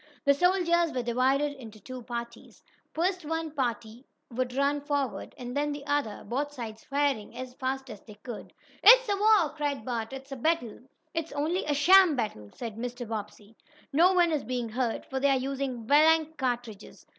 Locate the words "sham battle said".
11.75-12.77